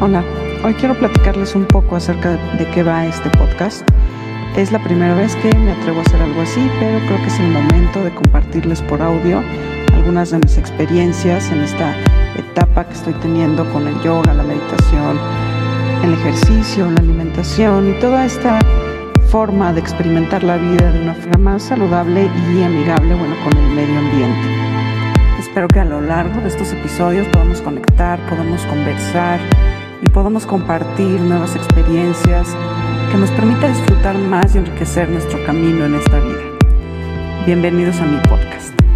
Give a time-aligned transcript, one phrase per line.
[0.00, 0.22] Hola,
[0.62, 3.82] hoy quiero platicarles un poco acerca de, qué va este podcast.
[4.56, 7.40] Es la primera vez que me atrevo a hacer algo así, pero creo que es
[7.40, 9.42] el momento de compartirles por audio
[9.92, 11.96] algunas de mis experiencias en esta
[12.36, 15.18] etapa que estoy teniendo con el yoga, la meditación,
[16.04, 18.60] el ejercicio, la alimentación y toda esta
[19.30, 23.74] forma de experimentar la vida de una forma más saludable y amigable, bueno, con el
[23.74, 24.48] medio ambiente.
[25.40, 29.40] Espero que a lo largo de estos episodios podamos conectar, podamos conversar
[30.02, 32.48] y podamos compartir nuevas experiencias
[33.10, 36.42] que nos permita disfrutar más y enriquecer nuestro camino en esta vida.
[37.46, 38.87] Bienvenidos a mi podcast.